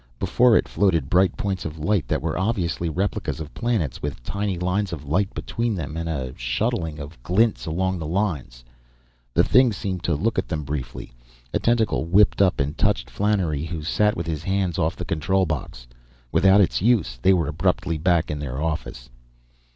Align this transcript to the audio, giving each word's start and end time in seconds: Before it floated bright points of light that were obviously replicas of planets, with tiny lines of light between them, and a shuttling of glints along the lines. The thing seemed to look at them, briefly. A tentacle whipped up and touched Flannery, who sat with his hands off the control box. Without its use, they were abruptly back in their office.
Before 0.17 0.57
it 0.57 0.67
floated 0.67 1.11
bright 1.11 1.37
points 1.37 1.63
of 1.63 1.77
light 1.77 2.07
that 2.07 2.23
were 2.23 2.35
obviously 2.35 2.89
replicas 2.89 3.39
of 3.39 3.53
planets, 3.53 4.01
with 4.01 4.23
tiny 4.23 4.57
lines 4.57 4.91
of 4.91 5.05
light 5.05 5.31
between 5.35 5.75
them, 5.75 5.95
and 5.95 6.09
a 6.09 6.33
shuttling 6.35 6.97
of 6.97 7.21
glints 7.21 7.67
along 7.67 7.99
the 7.99 8.07
lines. 8.07 8.63
The 9.35 9.43
thing 9.43 9.71
seemed 9.71 10.01
to 10.05 10.15
look 10.15 10.39
at 10.39 10.47
them, 10.47 10.63
briefly. 10.63 11.13
A 11.53 11.59
tentacle 11.59 12.05
whipped 12.05 12.41
up 12.41 12.59
and 12.59 12.75
touched 12.75 13.11
Flannery, 13.11 13.65
who 13.65 13.83
sat 13.83 14.17
with 14.17 14.25
his 14.25 14.41
hands 14.41 14.79
off 14.79 14.95
the 14.95 15.05
control 15.05 15.45
box. 15.45 15.85
Without 16.31 16.61
its 16.61 16.81
use, 16.81 17.19
they 17.21 17.31
were 17.31 17.47
abruptly 17.47 17.99
back 17.99 18.31
in 18.31 18.39
their 18.39 18.59
office. 18.59 19.07